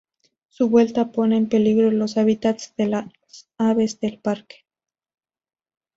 Su 0.47 0.67
vuelta 0.67 1.11
pone 1.11 1.37
en 1.37 1.47
peligro 1.47 1.91
los 1.91 2.17
hábitats 2.17 2.73
de 2.75 2.87
las 2.87 3.47
aves 3.59 3.99
del 3.99 4.17
Parque. 4.17 4.65